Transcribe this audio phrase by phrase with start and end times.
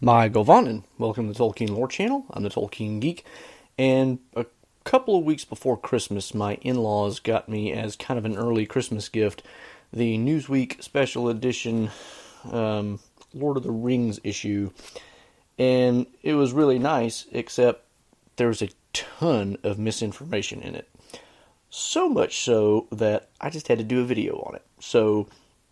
[0.00, 2.24] Mae govannen, welcome to the Tolkien Lore Channel.
[2.30, 3.24] I'm the Tolkien Geek,
[3.76, 4.46] and a
[4.84, 9.08] couple of weeks before Christmas, my in-laws got me as kind of an early Christmas
[9.08, 9.42] gift
[9.92, 11.90] the Newsweek Special Edition
[12.52, 13.00] um,
[13.34, 14.70] Lord of the Rings issue,
[15.58, 17.26] and it was really nice.
[17.32, 17.84] Except
[18.36, 20.88] there was a ton of misinformation in it,
[21.70, 24.64] so much so that I just had to do a video on it.
[24.78, 25.26] So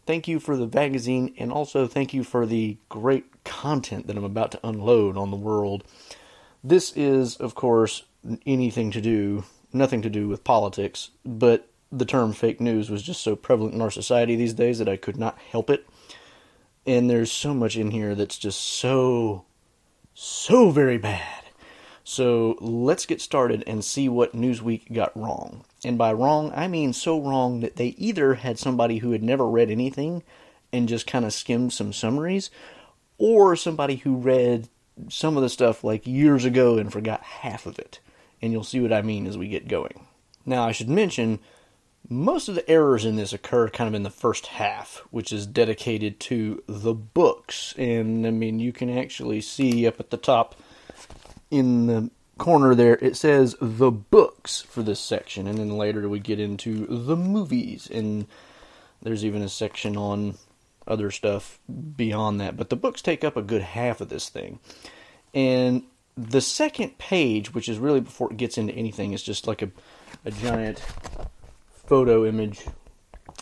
[0.06, 4.24] thank you for the magazine, and also thank you for the great content that I'm
[4.24, 5.84] about to unload on the world.
[6.64, 8.04] This is, of course,
[8.46, 13.22] anything to do, nothing to do with politics, but the term fake news was just
[13.22, 15.86] so prevalent in our society these days that I could not help it.
[16.86, 19.44] And there's so much in here that's just so,
[20.14, 21.44] so very bad.
[22.04, 25.64] So let's get started and see what Newsweek got wrong.
[25.86, 29.48] And by wrong, I mean so wrong that they either had somebody who had never
[29.48, 30.24] read anything
[30.72, 32.50] and just kind of skimmed some summaries,
[33.18, 34.68] or somebody who read
[35.08, 38.00] some of the stuff like years ago and forgot half of it.
[38.42, 40.06] And you'll see what I mean as we get going.
[40.44, 41.38] Now, I should mention
[42.08, 45.46] most of the errors in this occur kind of in the first half, which is
[45.46, 47.76] dedicated to the books.
[47.78, 50.56] And I mean, you can actually see up at the top
[51.48, 55.46] in the corner there, it says the books for this section.
[55.46, 57.88] And then later we get into the movies.
[57.90, 58.26] And
[59.02, 60.36] there's even a section on
[60.86, 61.58] other stuff
[61.96, 62.56] beyond that.
[62.56, 64.60] But the books take up a good half of this thing.
[65.34, 65.84] And
[66.16, 69.70] the second page, which is really before it gets into anything, is just like a,
[70.24, 70.82] a giant
[71.86, 72.64] photo image.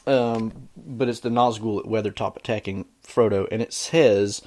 [0.07, 4.43] Um, but it's the Nazgul at Weathertop attacking Frodo, and it says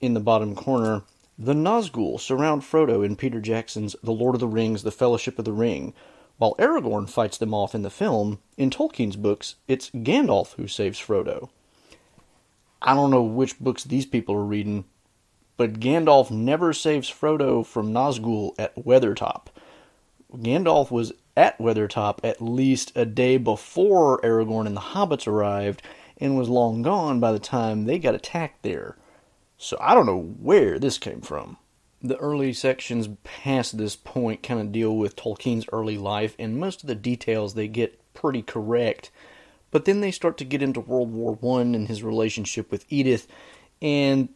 [0.00, 1.02] in the bottom corner,
[1.38, 5.44] the Nazgul surround Frodo in Peter Jackson's The Lord of the Rings, The Fellowship of
[5.44, 5.94] the Ring.
[6.36, 10.98] While Aragorn fights them off in the film, in Tolkien's books, it's Gandalf who saves
[10.98, 11.48] Frodo.
[12.82, 14.84] I don't know which books these people are reading,
[15.56, 19.46] but Gandalf never saves Frodo from Nazgul at Weathertop.
[20.34, 25.82] Gandalf was at Weathertop at least a day before Aragorn and the hobbits arrived
[26.16, 28.96] and was long gone by the time they got attacked there.
[29.58, 31.58] So I don't know where this came from.
[32.00, 36.82] The early sections past this point kind of deal with Tolkien's early life, and most
[36.82, 39.10] of the details they get pretty correct
[39.70, 43.26] but then they start to get into World War One and his relationship with Edith,
[43.82, 44.28] and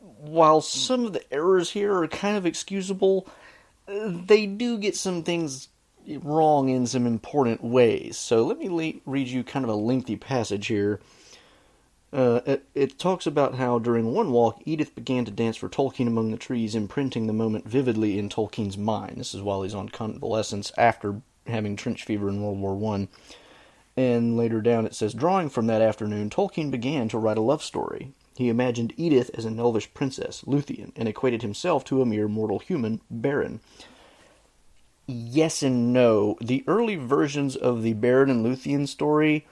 [0.00, 3.28] while some of the errors here are kind of excusable,
[3.86, 5.68] they do get some things
[6.22, 8.16] wrong in some important ways.
[8.16, 11.00] So let me le- read you kind of a lengthy passage here.
[12.10, 16.06] Uh, it, it, talks about how during one walk, Edith began to dance for Tolkien
[16.06, 19.18] among the trees, imprinting the moment vividly in Tolkien's mind.
[19.18, 23.08] This is while he's on convalescence after having trench fever in World War One.
[23.94, 27.62] And later down it says, drawing from that afternoon, Tolkien began to write a love
[27.62, 28.12] story.
[28.36, 32.60] He imagined Edith as an elvish princess, Luthien, and equated himself to a mere mortal
[32.60, 33.58] human, Beren.
[35.06, 36.36] Yes and no.
[36.40, 39.46] The early versions of the Beren and Luthien story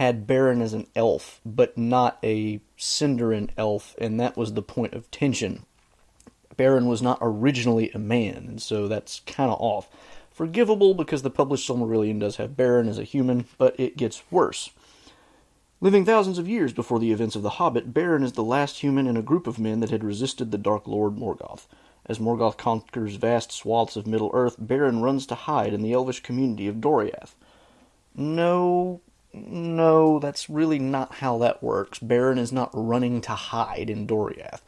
[0.00, 4.94] had Beren as an elf, but not a Sindarin elf, and that was the point
[4.94, 5.66] of tension.
[6.56, 9.90] Beren was not originally a man, and so that's kind of off.
[10.30, 14.70] Forgivable because the published Silmarillion does have Beren as a human, but it gets worse.
[15.82, 19.06] Living thousands of years before the events of The Hobbit, Beren is the last human
[19.06, 21.66] in a group of men that had resisted the Dark Lord Morgoth.
[22.06, 26.20] As Morgoth conquers vast swaths of Middle Earth, Beren runs to hide in the elvish
[26.20, 27.34] community of Doriath.
[28.14, 31.98] No, no, that's really not how that works.
[31.98, 34.60] Beren is not running to hide in Doriath.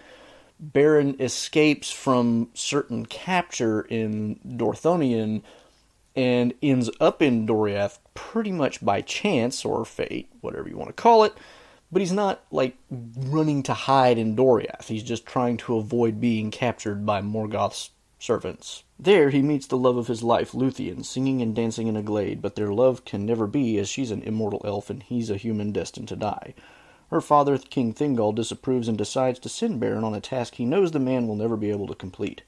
[0.65, 5.43] Beren escapes from certain capture in Dorthonion
[6.15, 11.03] and ends up in Doriath pretty much by chance or fate, whatever you want to
[11.03, 11.35] call it.
[11.91, 14.87] But he's not like running to hide in Doriath.
[14.87, 17.91] He's just trying to avoid being captured by Morgoth's
[18.23, 18.85] servants.
[19.01, 22.41] There he meets the love of his life, Luthien, singing and dancing in a glade,
[22.41, 25.73] but their love can never be, as she's an immortal elf and he's a human
[25.73, 26.55] destined to die.
[27.11, 30.93] Her father, King Thingol, disapproves and decides to send Beren on a task he knows
[30.93, 32.43] the man will never be able to complete.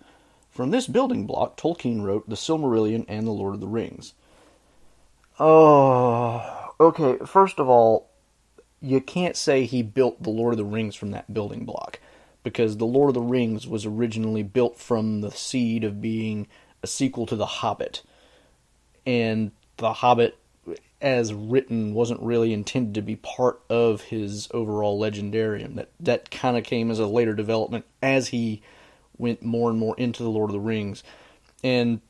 [0.49, 4.15] From this building block, Tolkien wrote The Silmarillion and The Lord of the Rings.
[5.41, 7.19] Oh, okay.
[7.27, 8.11] First of all,
[8.81, 11.99] you can't say he built The Lord of the Rings from that building block
[12.45, 16.47] because The Lord of the Rings was originally built from the seed of being
[16.83, 18.03] a sequel to The Hobbit.
[19.05, 20.39] And The Hobbit,
[21.01, 25.75] as written, wasn't really intended to be part of his overall legendarium.
[25.75, 28.63] That that kind of came as a later development as he
[29.19, 31.03] went more and more into the Lord of the Rings.
[31.63, 32.01] And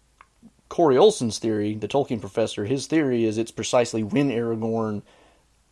[0.68, 5.02] Corey Olsen's theory, the Tolkien professor, his theory is it's precisely when Aragorn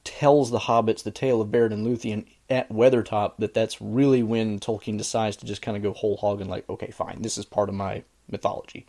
[0.04, 4.58] tells the hobbits the tale of Beren and Luthien at Weathertop that that's really when
[4.58, 7.44] Tolkien decides to just kind of go whole hog and like, okay, fine, this is
[7.44, 8.87] part of my mythology.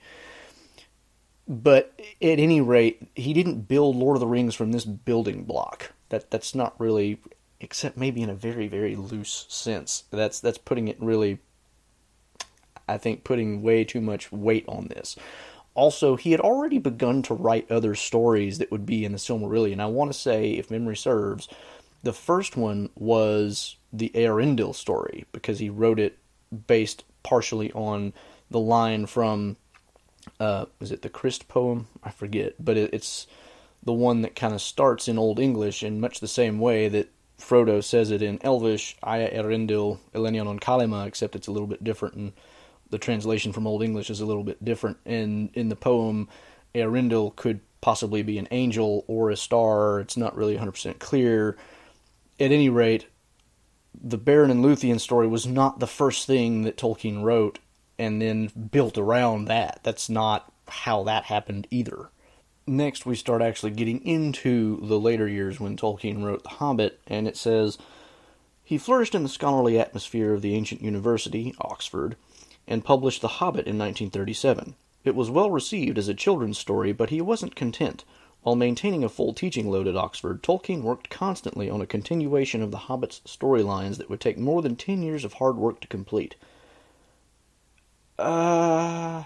[1.47, 5.91] But at any rate, he didn't build Lord of the Rings from this building block.
[6.09, 7.19] That that's not really,
[7.59, 10.05] except maybe in a very very loose sense.
[10.09, 11.39] That's that's putting it really.
[12.87, 15.15] I think putting way too much weight on this.
[15.75, 19.79] Also, he had already begun to write other stories that would be in the Silmarillion.
[19.79, 21.47] I want to say, if memory serves,
[22.03, 26.17] the first one was the Eärendil story because he wrote it
[26.67, 28.13] based partially on
[28.51, 29.57] the line from
[30.39, 31.87] uh, is it the Christ poem?
[32.03, 33.27] I forget, but it, it's
[33.83, 37.11] the one that kind of starts in Old English in much the same way that
[37.39, 42.15] Frodo says it in Elvish, Aiya Eärendil Elenion Ancalima, except it's a little bit different,
[42.15, 42.33] and
[42.93, 44.97] the translation from Old English is a little bit different.
[45.03, 46.29] And in the poem,
[46.75, 49.99] Eärendil could possibly be an angel or a star.
[49.99, 51.57] It's not really 100% clear.
[52.39, 53.07] At any rate,
[53.99, 57.57] the Beren and Luthien story was not the first thing that Tolkien wrote
[57.97, 59.79] and then built around that.
[59.81, 62.11] That's not how that happened either.
[62.67, 67.27] Next, we start actually getting into the later years when Tolkien wrote The Hobbit, and
[67.27, 67.79] it says
[68.63, 72.17] He flourished in the scholarly atmosphere of the ancient university, Oxford,
[72.67, 74.75] and published The Hobbit in 1937.
[75.03, 78.05] It was well received as a children's story, but he wasn't content.
[78.43, 82.71] While maintaining a full teaching load at Oxford, Tolkien worked constantly on a continuation of
[82.71, 86.35] The Hobbit's storylines that would take more than ten years of hard work to complete.
[88.19, 89.23] Uh,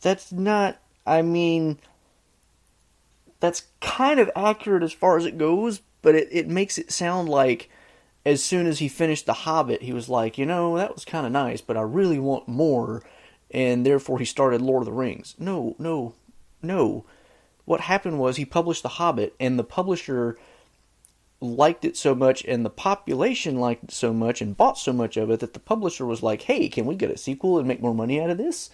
[0.00, 0.78] that's not.
[1.04, 1.78] I mean,
[3.40, 7.28] that's kind of accurate as far as it goes, but it, it makes it sound
[7.28, 7.68] like
[8.24, 11.26] as soon as he finished The Hobbit, he was like, you know, that was kind
[11.26, 13.02] of nice, but I really want more,
[13.50, 15.34] and therefore he started Lord of the Rings.
[15.38, 16.14] No, no,
[16.62, 17.04] no.
[17.64, 20.36] What happened was he published The Hobbit, and the publisher
[21.42, 25.16] liked it so much and the population liked it so much and bought so much
[25.16, 27.82] of it that the publisher was like, hey, can we get a sequel and make
[27.82, 28.70] more money out of this?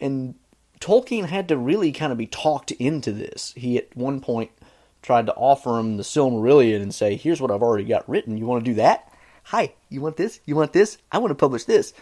[0.00, 0.34] And
[0.80, 3.54] Tolkien had to really kind of be talked into this.
[3.56, 4.50] He at one point
[5.04, 8.38] tried to offer him the Silmarillion and say, here's what I've already got written.
[8.38, 9.12] You want to do that?
[9.44, 10.40] Hi, you want this?
[10.46, 10.96] You want this?
[11.12, 11.92] I want to publish this.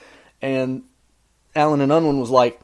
[0.40, 0.84] And
[1.54, 2.60] Allen and Unwin was like,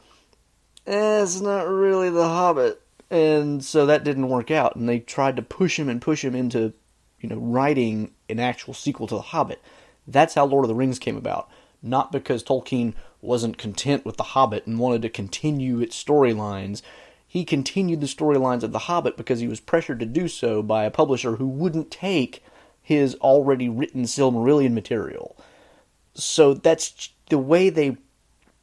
[0.87, 2.81] eh, it's not really The Hobbit.
[3.11, 4.75] And so that didn't work out.
[4.75, 6.73] And they tried to push him and push him into
[7.19, 9.61] you know, writing an actual sequel to The Hobbit.
[10.07, 11.49] That's how Lord of the Rings came about.
[11.81, 16.81] Not because Tolkien wasn't content with The Hobbit and wanted to continue its storylines.
[17.31, 20.83] He continued the storylines of The Hobbit because he was pressured to do so by
[20.83, 22.43] a publisher who wouldn't take
[22.81, 25.37] his already written Silmarillion material.
[26.15, 27.97] So that's the way they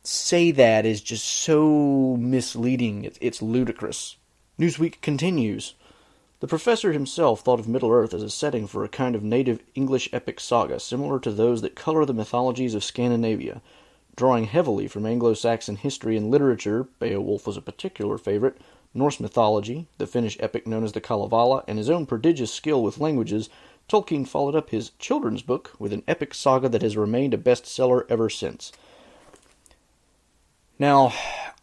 [0.03, 3.05] say that is just so misleading.
[3.05, 4.17] It's, it's ludicrous.
[4.59, 5.75] Newsweek continues.
[6.41, 10.09] The professor himself thought of Middle-earth as a setting for a kind of native English
[10.13, 13.63] epic saga similar to those that color the mythologies of Scandinavia.
[14.17, 18.57] Drawing heavily from Anglo-Saxon history and literature, Beowulf was a particular favorite,
[18.95, 22.99] Norse mythology, the Finnish epic known as the Kalevala, and his own prodigious skill with
[22.99, 23.51] languages,
[23.91, 28.07] Tolkien followed up his children's book with an epic saga that has remained a bestseller
[28.09, 28.73] ever since.
[30.79, 31.13] Now,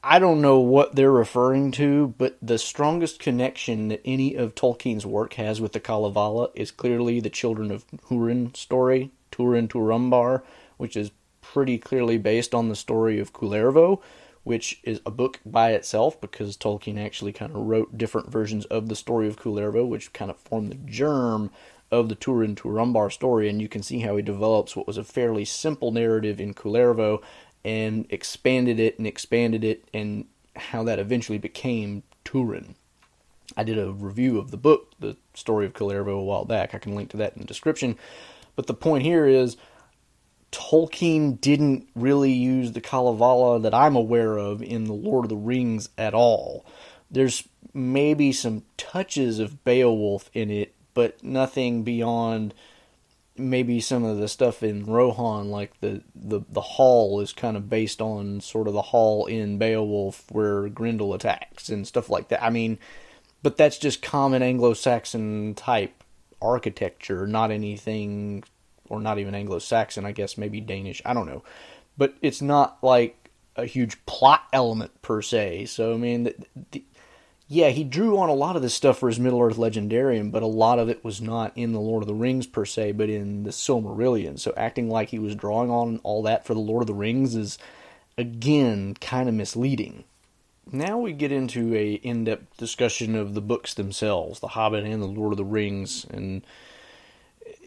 [0.03, 5.07] I don't know what they're referring to, but the strongest connection that any of Tolkien's
[5.07, 10.44] work has with the Kalevala is clearly the Children of Hurin story, Turin Turambar,
[10.77, 11.09] which is
[11.53, 14.01] pretty clearly based on the story of Kullervo,
[14.43, 18.89] which is a book by itself because Tolkien actually kind of wrote different versions of
[18.89, 21.51] the story of Kullervo, which kind of formed the germ
[21.91, 25.03] of the Turin Turambar story, and you can see how he develops what was a
[25.03, 27.22] fairly simple narrative in Kullervo
[27.63, 32.74] and expanded it and expanded it and how that eventually became Turin.
[33.55, 36.74] I did a review of the book, The Story of Kullervo, a while back.
[36.74, 37.95] I can link to that in the description.
[38.55, 39.55] But the point here is
[40.53, 45.36] Tolkien didn't really use the Kalevala that I'm aware of in The Lord of the
[45.36, 46.65] Rings at all.
[47.10, 52.53] There's maybe some touches of Beowulf in it, but nothing beyond
[53.36, 57.67] maybe some of the stuff in Rohan, like the, the, the hall, is kind of
[57.67, 62.43] based on sort of the hall in Beowulf where Grendel attacks and stuff like that.
[62.43, 62.77] I mean,
[63.41, 66.03] but that's just common Anglo Saxon type
[66.43, 68.43] architecture, not anything,
[68.90, 71.44] or not even Anglo Saxon, I guess, maybe Danish, I don't know.
[71.98, 75.66] But it's not like a huge plot element per se.
[75.66, 76.36] So, I mean, the,
[76.72, 76.84] the,
[77.48, 80.42] yeah, he drew on a lot of this stuff for his Middle Earth Legendarium, but
[80.42, 83.10] a lot of it was not in the Lord of the Rings per se, but
[83.10, 84.40] in the Silmarillion.
[84.40, 87.36] So acting like he was drawing on all that for the Lord of the Rings
[87.36, 87.60] is
[88.18, 90.04] again kind of misleading.
[90.72, 95.08] Now we get into a in-depth discussion of the books themselves, The Hobbit and The
[95.08, 96.44] Lord of the Rings, and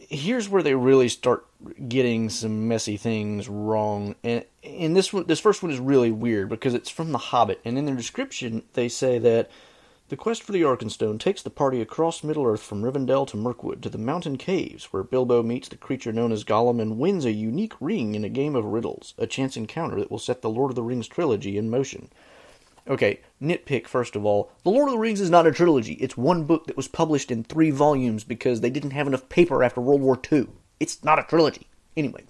[0.09, 1.47] here's where they really start
[1.89, 4.15] getting some messy things wrong.
[4.23, 7.61] And and this one, this first one is really weird because it's from The Hobbit,
[7.65, 9.51] and in their description they say that
[10.09, 13.83] the quest for the Arkenstone takes the party across Middle Earth from Rivendell to Mirkwood
[13.83, 17.33] to the mountain caves, where Bilbo meets the creature known as Gollum and wins a
[17.33, 20.71] unique ring in a game of riddles, a chance encounter that will set the Lord
[20.71, 22.09] of the Rings trilogy in motion.
[22.89, 24.53] Okay, nitpick first of all.
[24.63, 25.95] The Lord of the Rings is not a trilogy.
[25.95, 29.65] It's one book that was published in three volumes because they didn't have enough paper
[29.65, 30.49] after World War II.
[30.79, 31.67] It's not a trilogy.
[31.97, 32.25] Anyway,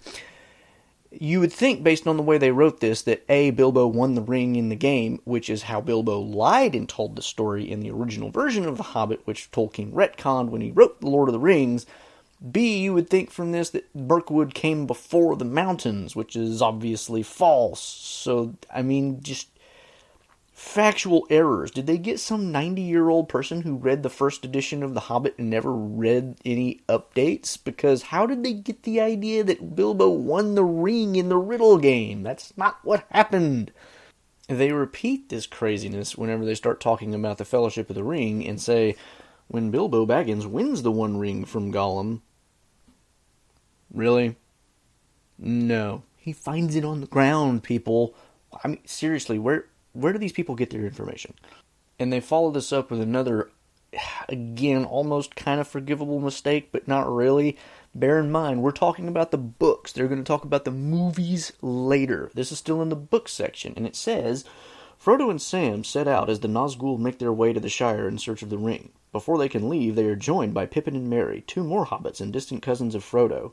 [1.11, 4.23] you would think, based on the way they wrote this, that A, Bilbo won the
[4.23, 7.91] ring in the game, which is how Bilbo lied and told the story in the
[7.91, 11.41] original version of The Hobbit, which Tolkien retconned when he wrote The Lord of the
[11.41, 11.87] Rings.
[12.51, 17.23] B, you would think from this that Mirkwood came before the mountains, which is obviously
[17.23, 17.81] false.
[17.81, 19.49] So, I mean, just
[20.57, 21.71] factual errors.
[21.71, 25.01] Did they get some 90 year old person who read the first edition of The
[25.01, 27.63] Hobbit and never read any updates?
[27.63, 31.77] Because how did they get the idea that Bilbo won the ring in the riddle
[31.77, 32.23] game?
[32.23, 33.71] That's not what happened.
[34.49, 38.59] They repeat this craziness whenever they start talking about the Fellowship of the Ring and
[38.59, 38.97] say,
[39.49, 42.23] when Bilbo Baggins wins the One Ring from Gollum.
[43.93, 44.37] Really?
[45.39, 46.03] No.
[46.17, 48.15] He finds it on the ground, people.
[48.65, 49.67] I mean, seriously, where
[50.01, 51.35] where do these people get their information?
[51.99, 53.51] And they follow this up with another,
[54.29, 57.57] again, almost kind of forgivable mistake, but not really.
[57.95, 59.93] Bear in mind, we're talking about the books.
[59.93, 62.31] They're going to talk about the movies later.
[62.35, 64.45] This is still in the book section, and it says
[65.03, 68.19] Frodo and Sam set out as the Nazgul make their way to the Shire in
[68.19, 68.91] search of the ring.
[69.13, 72.33] Before they can leave, they are joined by Pippin and Merry, two more hobbits and
[72.33, 73.53] distant cousins of Frodo.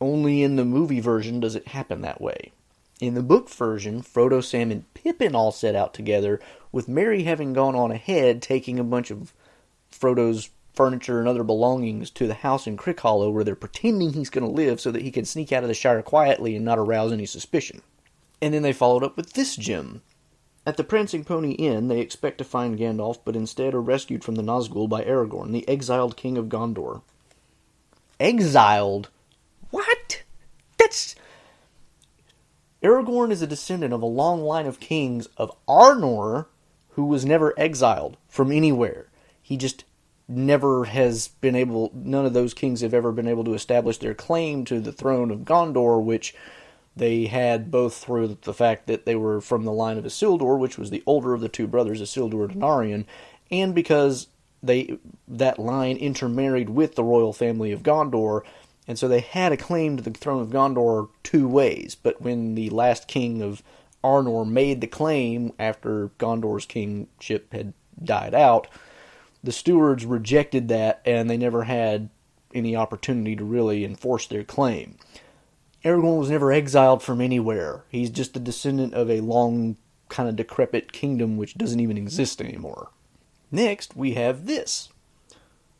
[0.00, 2.52] Only in the movie version does it happen that way.
[3.00, 6.40] In the book version, Frodo, Sam, and Pippin all set out together,
[6.72, 9.34] with Merry having gone on ahead, taking a bunch of
[9.90, 14.46] Frodo's furniture and other belongings to the house in Crickhollow where they're pretending he's going
[14.46, 17.12] to live so that he can sneak out of the Shire quietly and not arouse
[17.12, 17.82] any suspicion.
[18.42, 20.02] And then they followed up with this gem.
[20.66, 24.34] At the Prancing Pony Inn, they expect to find Gandalf, but instead are rescued from
[24.34, 27.02] the Nazgul by Aragorn, the exiled king of Gondor.
[28.18, 29.08] Exiled?
[29.70, 30.22] What?
[30.76, 31.14] That's
[32.86, 36.46] Aragorn is a descendant of a long line of kings of Arnor
[36.90, 39.08] who was never exiled from anywhere.
[39.42, 39.84] He just
[40.28, 44.14] never has been able, none of those kings have ever been able to establish their
[44.14, 46.32] claim to the throne of Gondor, which
[46.94, 50.78] they had both through the fact that they were from the line of Isildur, which
[50.78, 53.04] was the older of the two brothers, Isildur and Anarion,
[53.50, 54.28] and because
[54.62, 58.42] they that line intermarried with the royal family of Gondor,
[58.88, 61.96] and so they had a claim to the throne of Gondor two ways.
[62.00, 63.62] But when the last king of
[64.04, 68.68] Arnor made the claim after Gondor's kingship had died out,
[69.42, 72.10] the stewards rejected that and they never had
[72.54, 74.96] any opportunity to really enforce their claim.
[75.84, 77.84] Aragorn was never exiled from anywhere.
[77.88, 79.76] He's just a descendant of a long,
[80.08, 82.90] kind of decrepit kingdom which doesn't even exist anymore.
[83.50, 84.88] Next, we have this.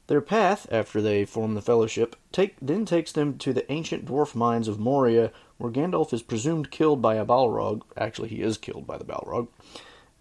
[0.08, 4.34] Their path, after they form the Fellowship, take, then takes them to the ancient dwarf
[4.34, 7.82] mines of Moria, where Gandalf is presumed killed by a Balrog.
[7.96, 9.48] Actually, he is killed by the Balrog.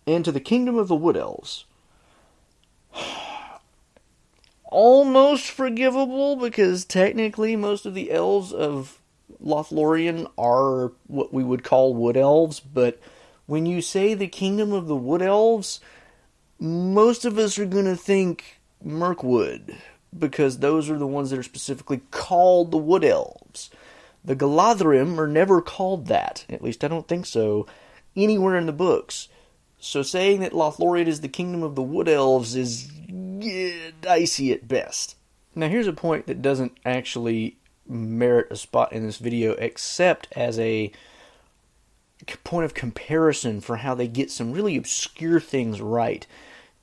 [0.08, 1.66] And to the kingdom of the Wood Elves.
[4.64, 9.00] Almost forgivable, because technically most of the elves of
[9.44, 13.00] Lothlorien are what we would call Wood Elves, but
[13.46, 15.80] when you say the kingdom of the Wood Elves,
[16.60, 19.76] most of us are going to think Mirkwood,
[20.18, 23.70] because those are the ones that are specifically called the Wood Elves.
[24.24, 27.68] The Galadhrim are never called that, at least I don't think so,
[28.16, 29.30] anywhere in the books.
[29.78, 34.68] So saying that Lothlorien is the kingdom of the Wood Elves is yeah, dicey at
[34.68, 35.16] best.
[35.54, 40.58] Now here's a point that doesn't actually merit a spot in this video except as
[40.58, 40.92] a
[42.44, 46.26] point of comparison for how they get some really obscure things right.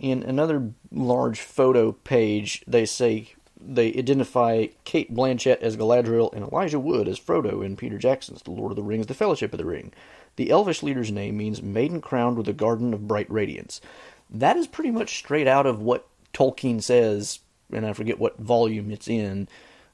[0.03, 6.81] In another large photo page, they say they identify Cate Blanchett as Galadriel and Elijah
[6.81, 9.65] Wood as Frodo in Peter Jackson's The Lord of the Rings, The Fellowship of the
[9.65, 9.93] Ring.
[10.35, 13.81] The elvish leader's name means maiden crowned with a garden of bright radiance.
[14.29, 17.39] That is pretty much straight out of what Tolkien says,
[17.73, 19.47] and I forget what volume it's in.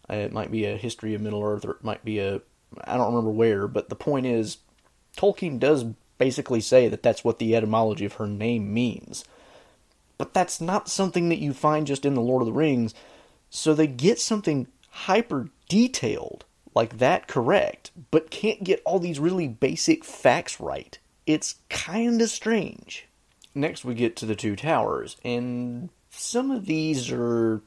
[0.09, 2.41] Uh, it might be a History of Middle Earth, or it might be a.
[2.85, 4.57] I don't remember where, but the point is,
[5.19, 5.85] Tolkien does
[6.17, 9.25] basically say that that's what the etymology of her name means.
[10.19, 12.95] But that's not something that you find just in The Lord of the Rings.
[13.51, 16.45] So they get something hyper detailed
[16.75, 20.99] like that correct, but can't get all these really basic facts right.
[21.27, 23.07] It's kind of strange.
[23.55, 27.63] Next, we get to the two towers, and some of these are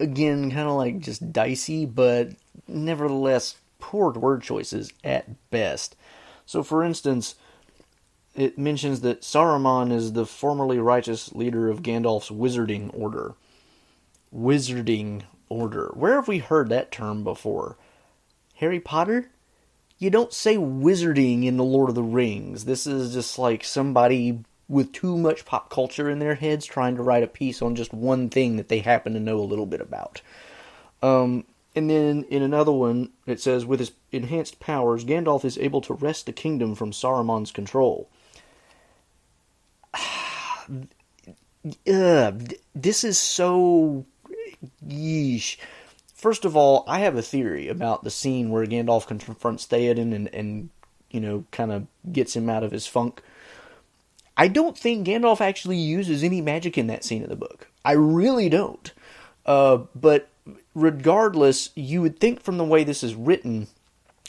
[0.00, 2.30] again, kind of like just dicey, but
[2.66, 5.94] nevertheless poor word choices at best.
[6.46, 7.36] So, for instance,
[8.34, 13.34] it mentions that Saruman is the formerly righteous leader of Gandalf's wizarding order.
[14.34, 15.90] Wizarding order.
[15.94, 17.76] Where have we heard that term before?
[18.56, 19.30] Harry Potter?
[19.98, 22.64] You don't say wizarding in The Lord of the Rings.
[22.64, 27.02] This is just like somebody with too much pop culture in their heads trying to
[27.02, 29.80] write a piece on just one thing that they happen to know a little bit
[29.80, 30.22] about.
[31.02, 31.44] Um,
[31.74, 35.94] and then in another one, it says, with his enhanced powers, Gandalf is able to
[35.94, 38.08] wrest the kingdom from Saruman's control.
[42.74, 44.06] This is so
[44.86, 45.56] yeesh.
[46.14, 50.28] First of all, I have a theory about the scene where Gandalf confronts Theoden and,
[50.34, 50.70] and
[51.10, 53.22] you know, kind of gets him out of his funk.
[54.36, 57.68] I don't think Gandalf actually uses any magic in that scene of the book.
[57.84, 58.92] I really don't.
[59.44, 60.28] Uh, but
[60.74, 63.68] regardless, you would think from the way this is written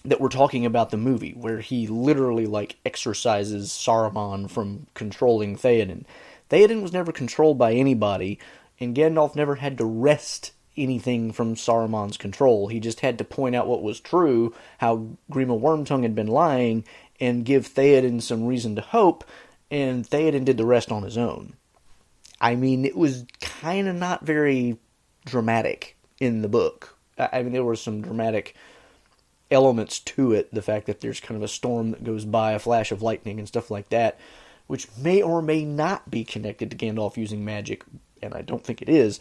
[0.03, 6.05] that we're talking about the movie, where he literally like exorcises Saruman from controlling Theoden.
[6.51, 8.37] Theoden was never controlled by anybody,
[8.79, 12.67] and Gandalf never had to wrest anything from Saruman's control.
[12.67, 16.83] He just had to point out what was true, how Grima Wormtongue had been lying,
[17.19, 19.23] and give Theoden some reason to hope,
[19.69, 21.53] and Theoden did the rest on his own.
[22.41, 24.77] I mean, it was kind of not very
[25.25, 26.97] dramatic in the book.
[27.17, 28.55] I mean, there were some dramatic
[29.51, 30.53] elements to it.
[30.53, 33.37] The fact that there's kind of a storm that goes by, a flash of lightning,
[33.37, 34.19] and stuff like that,
[34.71, 37.83] which may or may not be connected to Gandalf using magic,
[38.23, 39.19] and I don't think it is.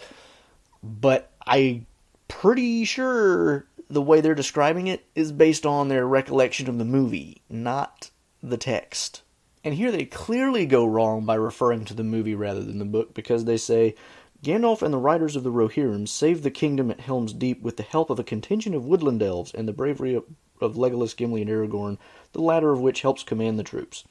[0.80, 1.86] But I'm
[2.28, 7.42] pretty sure the way they're describing it is based on their recollection of the movie,
[7.50, 9.22] not the text.
[9.64, 13.12] And here they clearly go wrong by referring to the movie rather than the book
[13.12, 13.96] because they say
[14.44, 17.82] Gandalf and the riders of the Rohirrim saved the kingdom at Helm's Deep with the
[17.82, 20.26] help of a contingent of woodland elves and the bravery of,
[20.60, 21.98] of Legolas, Gimli, and Aragorn,
[22.34, 24.04] the latter of which helps command the troops.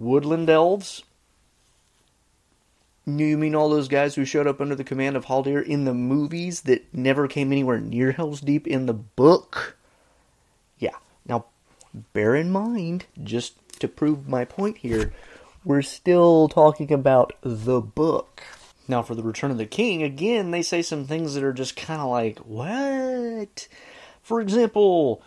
[0.00, 1.02] Woodland elves?
[3.04, 5.92] You mean all those guys who showed up under the command of Haldir in the
[5.92, 9.76] movies that never came anywhere near Helm's Deep in the book?
[10.78, 10.96] Yeah.
[11.26, 11.44] Now,
[12.14, 15.12] bear in mind, just to prove my point here,
[15.64, 18.42] we're still talking about the book.
[18.88, 21.76] Now, for the Return of the King, again, they say some things that are just
[21.76, 23.68] kind of like, what?
[24.22, 25.22] For example,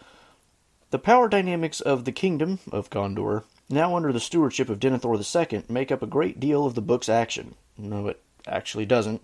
[0.90, 5.64] the power dynamics of the kingdom of Gondor, now under the stewardship of Denethor II,
[5.70, 7.56] make up a great deal of the book's action.
[7.78, 9.22] No, it actually doesn't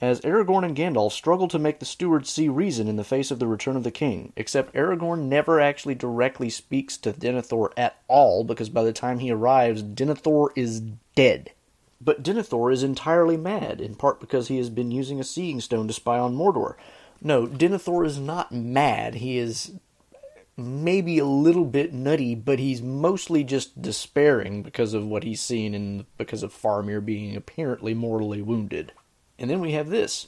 [0.00, 3.38] as Aragorn and Gandalf struggle to make the stewards see reason in the face of
[3.38, 8.44] the return of the king, except Aragorn never actually directly speaks to Denethor at all,
[8.44, 10.80] because by the time he arrives, Denethor is
[11.16, 11.50] dead.
[12.00, 15.88] But Denethor is entirely mad, in part because he has been using a seeing stone
[15.88, 16.76] to spy on Mordor.
[17.20, 19.16] No, Denethor is not mad.
[19.16, 19.72] He is
[20.58, 25.72] maybe a little bit nutty, but he's mostly just despairing because of what he's seen
[25.72, 28.92] and because of Faramir being apparently mortally wounded.
[29.38, 30.26] And then we have this.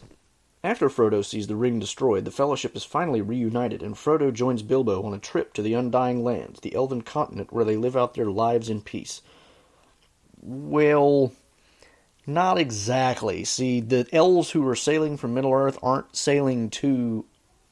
[0.63, 5.03] After Frodo sees the ring destroyed, the Fellowship is finally reunited, and Frodo joins Bilbo
[5.03, 8.31] on a trip to the Undying Lands, the elven continent where they live out their
[8.31, 9.23] lives in peace.
[10.41, 11.33] Well,
[12.27, 13.43] not exactly.
[13.45, 17.25] See, the elves who are sailing from Middle Earth aren't sailing to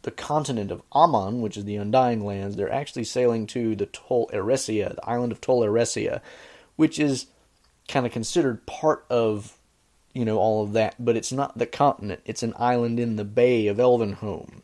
[0.08, 2.56] the continent of Aman, which is the Undying Lands.
[2.56, 6.22] They're actually sailing to the Tol Eressëa, the island of Tol Eressëa,
[6.76, 7.26] which is
[7.88, 9.58] kind of considered part of
[10.14, 12.20] you know, all of that, but it's not the continent.
[12.24, 14.62] It's an island in the bay of Elvenhome.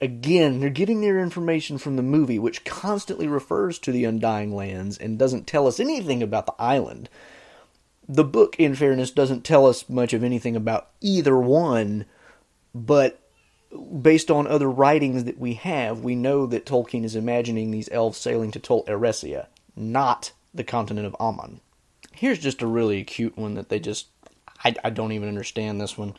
[0.00, 4.98] Again, they're getting their information from the movie, which constantly refers to the Undying Lands
[4.98, 7.08] and doesn't tell us anything about the island.
[8.08, 12.04] The book, in fairness, doesn't tell us much of anything about either one,
[12.74, 13.21] but
[14.00, 18.18] based on other writings that we have, we know that Tolkien is imagining these elves
[18.18, 21.60] sailing to Tol Eressëa, not the continent of Aman.
[22.12, 24.08] Here's just a really cute one that they just
[24.64, 26.14] I, I don't even understand this one.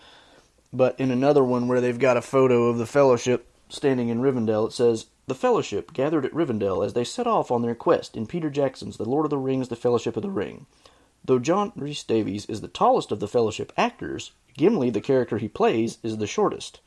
[0.72, 4.68] But in another one where they've got a photo of the Fellowship standing in Rivendell,
[4.68, 8.26] it says, The Fellowship gathered at Rivendell as they set off on their quest in
[8.28, 10.66] Peter Jackson's The Lord of the Rings, The Fellowship of the Ring.
[11.24, 15.48] Though John Rhys Davies is the tallest of the Fellowship actors, Gimli, the character he
[15.48, 16.82] plays, is the shortest.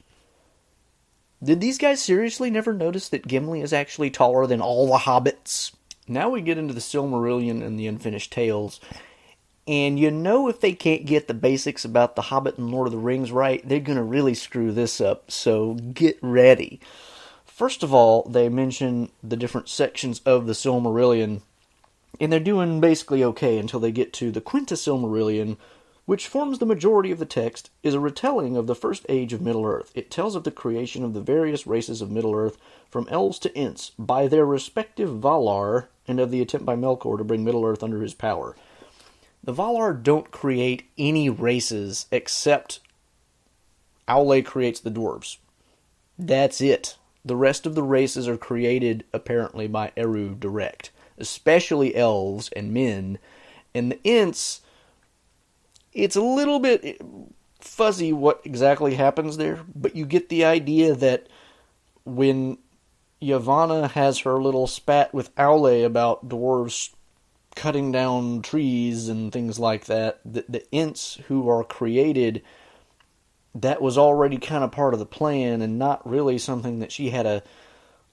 [1.47, 5.71] Did these guys seriously never notice that Gimli is actually taller than all the hobbits?
[6.09, 8.81] Now we get into the Silmarillion and the Unfinished Tales,
[9.69, 12.93] and you know, if they can't get the basics about The Hobbit and Lord of
[12.93, 15.31] the Rings right, they're going to really screw this up.
[15.31, 16.81] So get ready.
[17.45, 21.43] First of all, they mention the different sections of the Silmarillion,
[22.21, 25.59] and they're doing basically okay until they get to the Quenta Silmarillion,
[26.07, 29.43] which forms the majority of the text, is a retelling of the first age of
[29.43, 29.91] Middle Earth.
[29.95, 32.57] It tells of the creation of the various races of Middle Earth,
[32.89, 37.25] from elves to Ents, by their respective Valar, and of the attempt by Melkor to
[37.25, 38.57] bring Middle Earth under his power.
[39.43, 42.81] The Valar don't create any races except
[44.09, 45.39] Aule creates the dwarves.
[46.19, 46.97] That's it.
[47.25, 53.19] The rest of the races are created apparently by Eru direct, especially elves and men.
[53.75, 54.61] And the Ents
[55.97, 57.01] it's a little bit
[57.59, 61.27] fuzzy what exactly happens there, but you get the idea that
[62.05, 62.59] when
[63.21, 66.91] Yavanna has her little spat with Aule about dwarves
[67.55, 72.43] cutting down trees and things like that, the, the Ents who are created,
[73.55, 77.11] that was already kind of part of the plan and not really something that she
[77.11, 77.43] had a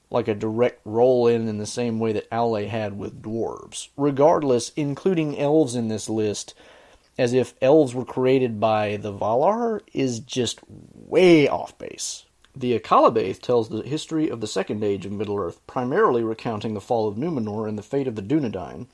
[0.09, 3.89] like a direct role in in the same way that Aule had with dwarves.
[3.97, 6.53] Regardless, including elves in this list,
[7.17, 12.25] as if elves were created by the Valar is just way off base.
[12.55, 17.07] The Akallabêth tells the history of the Second Age of Middle-earth, primarily recounting the fall
[17.07, 18.87] of Numenor and the fate of the Dunedain.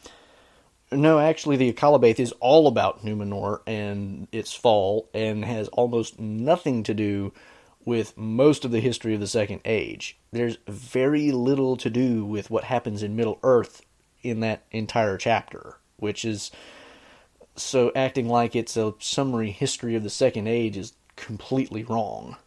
[0.92, 6.84] No, actually, the Akallabêth is all about Numenor and its fall, and has almost nothing
[6.84, 7.34] to do
[7.86, 10.18] with most of the history of the Second Age.
[10.32, 13.82] There's very little to do with what happens in Middle Earth
[14.22, 16.52] in that entire chapter, which is
[17.62, 22.38] so acting like it's a summary history of the Second Age is completely wrong.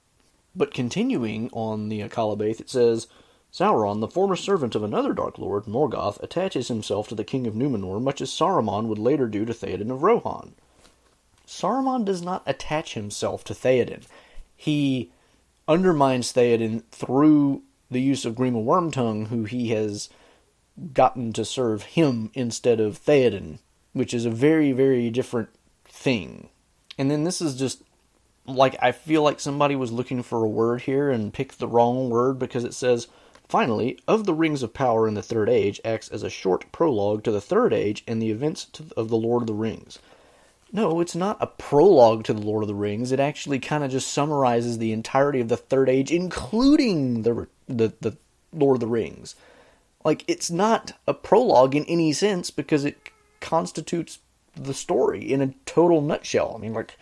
[0.55, 3.07] But continuing on the Akallabêth, it says,
[3.53, 7.55] Sauron, the former servant of another Dark Lord, Morgoth, attaches himself to the King of
[7.55, 10.55] Numenor, much as Saruman would later do to Theoden of Rohan.
[11.47, 14.05] Saruman does not attach himself to Theoden.
[14.57, 15.13] He
[15.69, 20.09] undermines Theoden through the use of Grima Wormtongue, who he has
[20.95, 23.59] gotten to serve him instead of Theoden
[23.93, 25.49] which is a very, very different
[25.85, 26.49] thing.
[26.99, 27.83] And then this is just
[28.47, 32.11] like I feel like somebody was looking for a word here and picked the wrong
[32.11, 33.09] word because it says,
[33.49, 37.23] finally, of the Rings of Power in the Third Age acts as a short prologue
[37.25, 39.99] to the Third Age and the events of the Lord of the Rings.
[40.75, 43.13] No, it's not a prologue to the Lord of the Rings.
[43.13, 47.93] It actually kind of just summarizes the entirety of the Third Age, including the the,
[48.01, 48.17] the
[48.53, 49.35] Lord of the Rings.
[50.05, 53.12] Like it's not a prologue in any sense because it
[53.43, 54.21] constitutes
[54.55, 56.55] the story in a total nutshell.
[56.57, 56.97] I mean, like,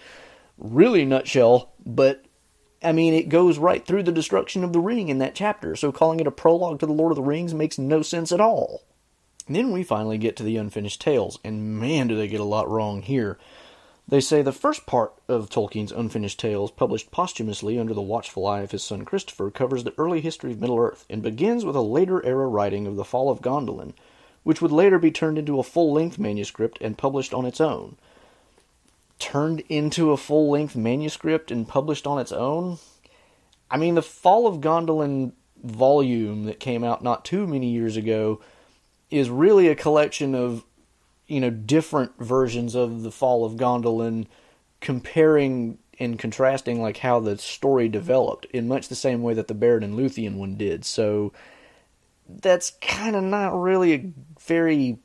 [0.59, 2.24] really nutshell, but
[2.83, 5.92] I mean, it goes right through the destruction of the ring in that chapter, so
[5.92, 8.83] calling it a prologue to The Lord of the Rings makes no sense at all.
[9.46, 12.44] And then we finally get to the unfinished tales, and man, do they get a
[12.44, 13.38] lot wrong here.
[14.09, 18.61] They say the first part of Tolkien's unfinished tales, published posthumously under the watchful eye
[18.61, 21.83] of his son Christopher, covers the early history of Middle Earth and begins with a
[21.83, 23.92] later era writing of the fall of Gondolin,
[24.42, 27.96] which would later be turned into a full length manuscript and published on its own.
[29.18, 32.79] Turned into a full length manuscript and published on its own?
[33.70, 38.40] I mean, the Fall of Gondolin volume that came out not too many years ago
[39.11, 40.64] is really a collection of,
[41.26, 44.26] you know, different versions of the Fall of Gondolin
[44.81, 49.55] comparing and contrasting like how the story developed in much the same way that the
[49.55, 50.85] Beren and Luthien one did.
[50.85, 51.33] So
[52.40, 54.99] that's kind of not really a very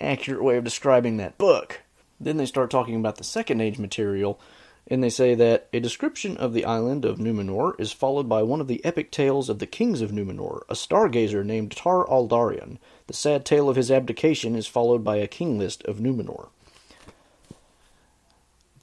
[0.00, 1.82] accurate way of describing that book.
[2.20, 4.40] Then they start talking about the Second Age material,
[4.86, 8.60] and they say that a description of the island of Numenor is followed by one
[8.60, 12.78] of the epic tales of the kings of Numenor, a stargazer named Tar Aldarion.
[13.06, 16.50] The sad tale of his abdication is followed by a king list of Numenor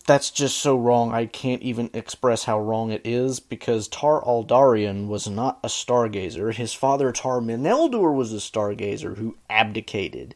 [0.02, 1.14] that's just so wrong.
[1.14, 6.54] I can't even express how wrong it is because Tar Aldarion was not a stargazer.
[6.54, 10.36] His father Tar Meneldur was a stargazer who abdicated.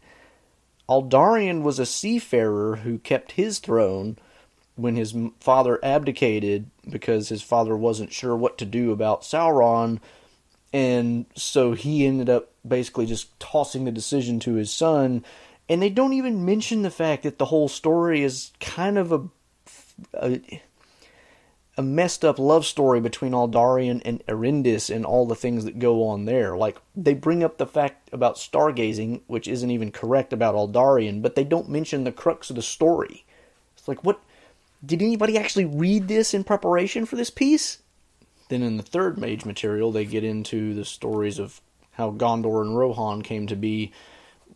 [0.90, 4.18] Aldarion was a seafarer who kept his throne
[4.76, 10.00] when his father abdicated because his father wasn't sure what to do about Sauron
[10.74, 15.24] and so he ended up basically just tossing the decision to his son
[15.70, 19.24] and they don't even mention the fact that the whole story is kind of a
[20.14, 20.62] a,
[21.78, 26.08] a messed up love story between Aldarion and Erendis and all the things that go
[26.08, 26.56] on there.
[26.56, 31.36] Like they bring up the fact about stargazing, which isn't even correct about Aldarion, but
[31.36, 33.26] they don't mention the crux of the story.
[33.78, 34.22] It's like what
[34.86, 37.80] did anybody actually read this in preparation for this piece?
[38.50, 41.62] Then in the third mage material, they get into the stories of
[41.94, 43.92] how Gondor and Rohan came to be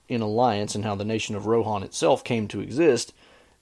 [0.08, 3.14] in alliance and how the nation of Rohan itself came to exist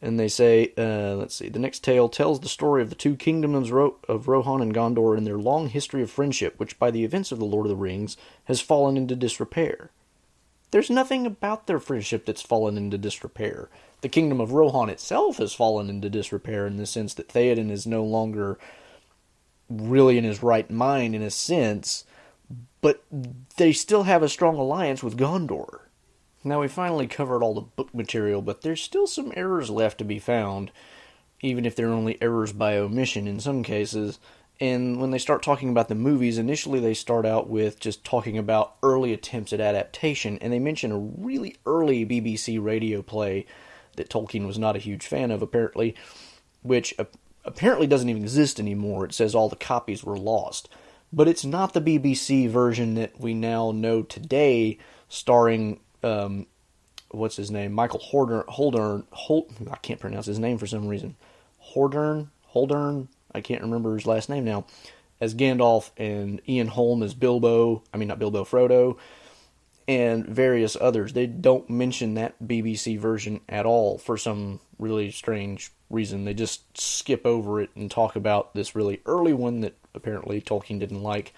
[0.02, 3.16] and they say, uh, let's see, the next tale tells the story of the two
[3.16, 7.32] kingdoms of Rohan and Gondor and their long history of friendship, which by the events
[7.32, 9.90] of the Lord of the Rings has fallen into disrepair.
[10.70, 13.70] There's nothing about their friendship that's fallen into disrepair.
[14.02, 17.88] The kingdom of Rohan itself has fallen into disrepair in the sense that Theoden is
[17.88, 18.60] no longer
[19.70, 22.06] really in his right mind in a sense,
[22.82, 23.04] but
[23.58, 25.80] they still have a strong alliance with Gondor.
[26.44, 30.06] Now we finally covered all the book material, but there's still some errors left to
[30.06, 30.72] be found,
[31.42, 34.20] even if they're only errors by omission in some cases.
[34.60, 38.38] And when they start talking about the movies, initially they start out with just talking
[38.38, 43.46] about early attempts at adaptation, and they mention a really early BBC radio play
[43.98, 45.96] that Tolkien was not a huge fan of, apparently,
[46.62, 46.96] which
[47.46, 49.06] apparently doesn't even exist anymore.
[49.06, 50.70] It says all the copies were lost.
[51.14, 56.48] But it's not the BBC version that we now know today, starring um,
[57.10, 61.16] what's his name, Michael Hordern, Holdern, Holt, I can't pronounce his name for some reason,
[61.74, 64.66] Hordern, Holdern, I can't remember his last name now,
[65.20, 68.98] as Gandalf and Ian Holm as Bilbo, I mean not Bilbo, Frodo,
[69.88, 71.14] and various others.
[71.14, 76.26] They don't mention that BBC version at all for some really strange reason.
[76.26, 80.80] They just skip over it and talk about this really early one that apparently Tolkien
[80.80, 81.34] didn't like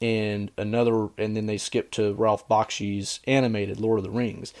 [0.00, 4.54] and another, and then they skip to Ralph Bakshi's animated Lord of the Rings.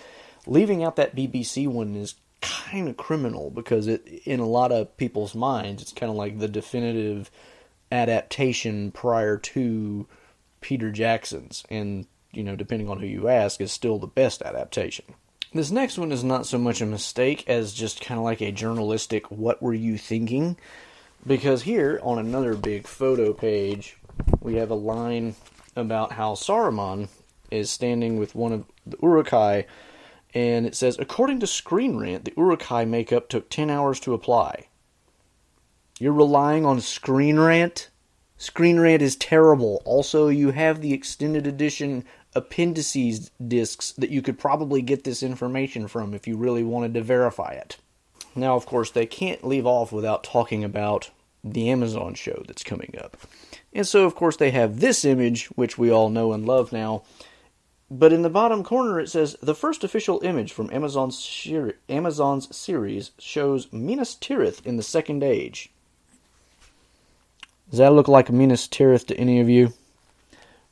[0.46, 4.96] Leaving out that BBC one is kind of criminal because it, in a lot of
[4.96, 7.30] people's minds, it's kind of like the definitive
[7.92, 10.06] adaptation prior to
[10.60, 15.04] Peter Jackson's, and you know, depending on who you ask, is still the best adaptation.
[15.52, 18.52] This next one is not so much a mistake as just kind of like a
[18.52, 20.56] journalistic "what were you thinking?"
[21.26, 23.96] because here on another big photo page
[24.40, 25.34] we have a line
[25.76, 27.08] about how Saruman
[27.50, 29.66] is standing with one of the Uruk-hai,
[30.34, 34.66] and it says, according to Screen Rant, the Uruk-hai makeup took 10 hours to apply.
[35.98, 37.90] You're relying on Screen Rant?
[38.36, 39.82] Screen Rant is terrible.
[39.84, 42.04] Also, you have the extended edition
[42.34, 47.02] appendices discs that you could probably get this information from if you really wanted to
[47.02, 47.76] verify it.
[48.34, 51.10] Now, of course, they can't leave off without talking about
[51.42, 53.16] the Amazon show that's coming up.
[53.72, 57.02] And so, of course, they have this image, which we all know and love now.
[57.90, 61.48] But in the bottom corner, it says the first official image from Amazon's,
[61.88, 65.70] Amazon's series shows Minas Tirith in the Second Age.
[67.70, 69.72] Does that look like Minas Tirith to any of you?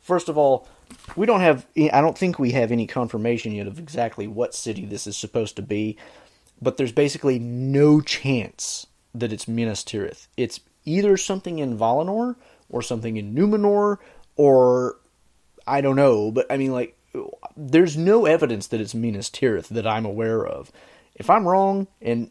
[0.01, 0.69] First of all,
[1.17, 4.87] we don't have, I don't think we have any confirmation yet of exactly what city
[4.87, 5.97] this is supposed to be,
[6.63, 10.27] but there's basically no chance that it's Minas Tirith.
[10.37, 12.37] It's either something in Valinor
[12.69, 13.99] or something in Numenor
[14.37, 14.97] or
[15.67, 16.97] I don't know, but I mean like
[17.57, 20.71] there's no evidence that it's Minas Tirith that I'm aware of.
[21.15, 22.31] If I'm wrong, and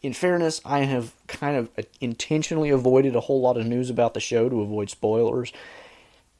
[0.00, 4.20] in fairness, I have kind of intentionally avoided a whole lot of news about the
[4.20, 5.52] show to avoid spoilers.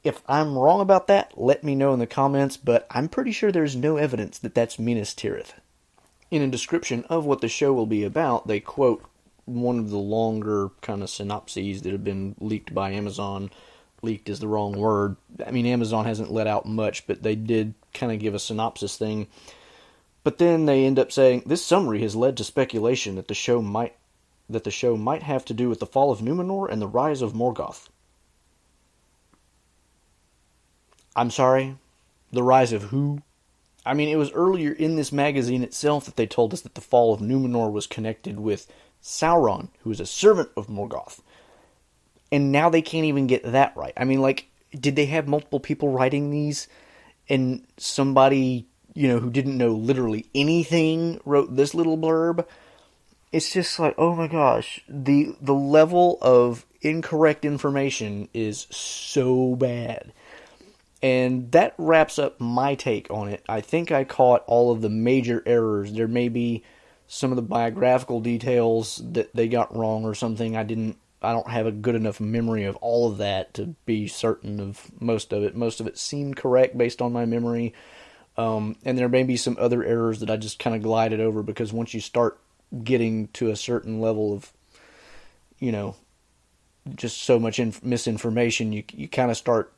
[0.01, 3.51] If I'm wrong about that, let me know in the comments, but I'm pretty sure
[3.51, 5.53] there's no evidence that that's Minas Tirith.
[6.31, 9.03] In a description of what the show will be about, they quote
[9.49, 13.49] one of the longer kind of synopses that have been leaked by Amazon.
[14.01, 15.17] Leaked is the wrong word.
[15.45, 18.97] I mean, Amazon hasn't let out much, but they did kind of give a synopsis
[18.97, 19.27] thing.
[20.23, 23.61] But then they end up saying this summary has led to speculation that the show
[23.61, 23.95] might
[24.49, 27.21] that the show might have to do with the fall of Numenor and the rise
[27.21, 27.89] of Morgoth.
[31.15, 31.77] I'm sorry,
[32.31, 33.21] the rise of who?
[33.85, 36.81] I mean, it was earlier in this magazine itself that they told us that the
[36.81, 38.67] fall of Numenor was connected with
[39.01, 41.21] Sauron, who is a servant of Morgoth.
[42.31, 43.93] And now they can't even get that right.
[43.97, 46.67] I mean, like, did they have multiple people writing these?
[47.27, 52.45] And somebody, you know, who didn't know literally anything wrote this little blurb?
[53.31, 60.11] It's just like, oh my gosh, the the level of incorrect information is so bad.
[61.01, 63.43] And that wraps up my take on it.
[63.47, 65.93] I think I caught all of the major errors.
[65.93, 66.63] There may be
[67.11, 70.55] some of the biographical details that they got wrong or something.
[70.55, 74.07] I didn't I don't have a good enough memory of all of that to be
[74.07, 75.55] certain of most of it.
[75.55, 77.73] Most of it seemed correct based on my memory.
[78.37, 81.43] Um, and there may be some other errors that I just kind of glided over
[81.43, 82.39] because once you start
[82.83, 84.53] getting to a certain level of,
[85.57, 85.95] you know,
[86.95, 89.73] just so much inf- misinformation, you you kind of start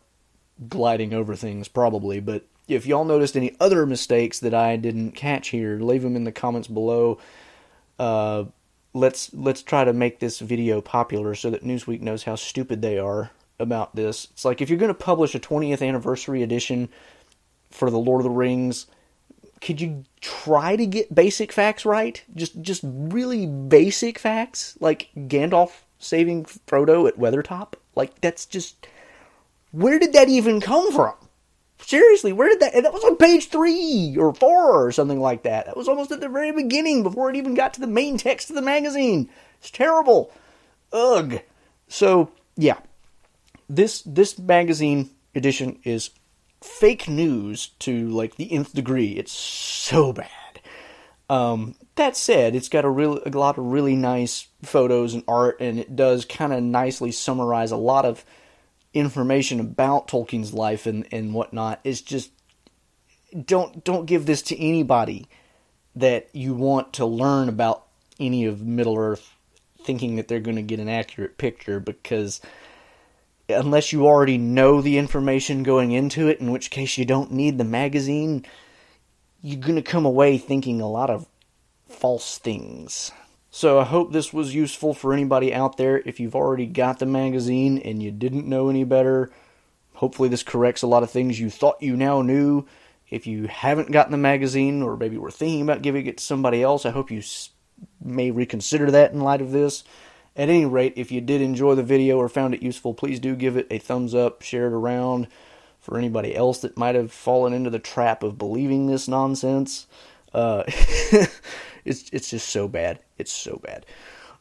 [0.67, 2.19] gliding over things probably.
[2.19, 6.23] But if y'all noticed any other mistakes that I didn't catch here, leave them in
[6.23, 7.19] the comments below.
[7.99, 8.45] Uh,
[8.93, 12.97] let's let's try to make this video popular so that Newsweek knows how stupid they
[12.97, 14.27] are about this.
[14.31, 16.89] It's like if you're going to publish a 20th anniversary edition
[17.69, 18.87] for the Lord of the Rings,
[19.61, 22.23] could you try to get basic facts right?
[22.35, 27.73] Just just really basic facts like Gandalf saving Frodo at Weathertop?
[27.95, 28.87] Like that's just
[29.71, 31.13] where did that even come from?
[31.81, 32.73] Seriously, where did that?
[32.73, 35.65] And that was on page three or four or something like that.
[35.65, 38.49] That was almost at the very beginning before it even got to the main text
[38.49, 39.29] of the magazine.
[39.59, 40.31] It's terrible.
[40.93, 41.41] Ugh.
[41.87, 42.77] So yeah,
[43.69, 46.11] this this magazine edition is
[46.61, 49.13] fake news to like the nth degree.
[49.13, 50.29] It's so bad.
[51.29, 55.57] Um, that said, it's got a real a lot of really nice photos and art,
[55.59, 58.25] and it does kind of nicely summarize a lot of
[58.93, 61.79] information about Tolkien's life and, and whatnot.
[61.83, 62.31] It's just
[63.45, 65.27] don't don't give this to anybody
[65.95, 67.85] that you want to learn about
[68.19, 69.35] any of Middle Earth,
[69.83, 72.41] thinking that they're going to get an accurate picture because
[73.49, 77.57] unless you already know the information going into it, in which case you don't need
[77.57, 78.45] the magazine,
[79.41, 81.27] you're going to come away thinking a lot of
[81.89, 83.11] false things.
[83.53, 86.01] So I hope this was useful for anybody out there.
[86.05, 89.29] If you've already got the magazine and you didn't know any better,
[89.95, 92.65] hopefully this corrects a lot of things you thought you now knew.
[93.09, 96.63] If you haven't gotten the magazine or maybe were thinking about giving it to somebody
[96.63, 97.21] else, I hope you
[98.01, 99.83] may reconsider that in light of this.
[100.33, 103.35] At any rate, if you did enjoy the video or found it useful, please do
[103.35, 105.27] give it a thumbs up, share it around
[105.77, 109.87] for anybody else that might have fallen into the trap of believing this nonsense.
[110.33, 110.63] Uh,
[111.85, 112.99] it's it's just so bad.
[113.17, 113.85] It's so bad.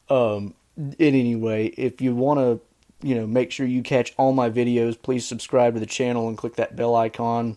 [0.08, 4.32] Um, in any way, if you want to, you know, make sure you catch all
[4.32, 7.56] my videos, please subscribe to the channel and click that bell icon.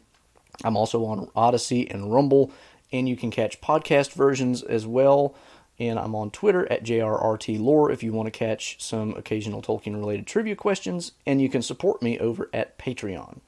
[0.63, 2.51] I'm also on Odysee and Rumble,
[2.91, 5.35] and you can catch podcast versions as well
[5.79, 10.27] and I'm on Twitter at JRRTLore if you want to catch some occasional Tolkien related
[10.27, 13.39] trivia questions, and you can support me over at Patreon.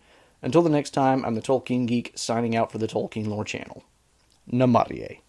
[0.41, 3.83] Until the next time, I'm the Tolkien Geek signing out for the Tolkien Lore channel.
[4.51, 5.24] Namarie.